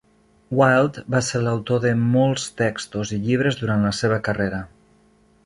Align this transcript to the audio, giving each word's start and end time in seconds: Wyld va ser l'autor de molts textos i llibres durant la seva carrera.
Wyld 0.59 0.95
va 1.15 1.19
ser 1.27 1.41
l'autor 1.43 1.83
de 1.83 1.91
molts 2.15 2.47
textos 2.63 3.13
i 3.19 3.21
llibres 3.27 3.61
durant 3.61 3.87
la 3.91 3.97
seva 4.01 4.21
carrera. 4.31 4.65